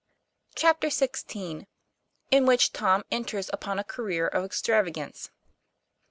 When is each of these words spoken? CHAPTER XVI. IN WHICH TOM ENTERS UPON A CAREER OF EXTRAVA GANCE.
CHAPTER 0.55 0.87
XVI. 0.87 1.67
IN 2.31 2.47
WHICH 2.47 2.73
TOM 2.73 3.03
ENTERS 3.11 3.51
UPON 3.53 3.77
A 3.77 3.83
CAREER 3.83 4.25
OF 4.29 4.43
EXTRAVA 4.43 4.89
GANCE. 4.89 5.29